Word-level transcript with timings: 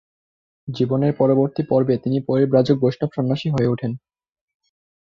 জীবনের 0.67 1.13
পরবর্তী 1.15 1.61
পর্বে 1.69 1.95
তিনি 1.97 2.17
পরিব্রাজক 2.27 2.75
বৈষ্ণব 2.79 3.09
সন্ন্যাসী 3.15 3.47
হয়ে 3.49 3.71
ওঠেন। 3.73 3.91